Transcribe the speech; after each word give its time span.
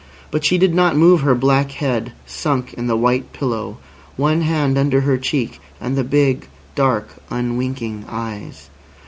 But 0.31 0.43
she 0.43 0.57
did 0.57 0.73
not 0.73 0.97
move 0.97 1.21
her 1.21 1.35
black 1.35 1.73
head 1.73 2.11
sunk 2.25 2.73
in 2.73 2.87
the 2.87 2.97
white 2.97 3.33
pillow 3.33 3.77
one 4.17 4.41
hand 4.41 4.75
under 4.75 5.01
her 5.01 5.15
cheek 5.19 5.59
and 5.79 5.95
the 5.95 6.03
big, 6.03 6.47
dark, 6.73 7.17
unwinking 7.29 8.05
eyes. 8.09 8.71